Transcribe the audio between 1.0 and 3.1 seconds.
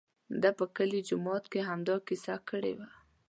جومات کې همدا کیسه کړې وه.